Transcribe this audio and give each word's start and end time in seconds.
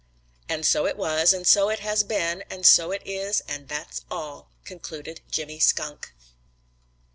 "And 0.49 0.65
so 0.65 0.87
it 0.87 0.97
was, 0.97 1.31
and 1.31 1.45
so 1.45 1.69
it 1.69 1.77
has 1.81 2.03
been, 2.03 2.43
and 2.49 2.65
so 2.65 2.91
it 2.91 3.03
is, 3.05 3.41
and 3.47 3.67
that's 3.67 4.03
all," 4.09 4.49
concluded 4.65 5.21
Jimmy 5.29 5.59
Skunk. 5.59 6.11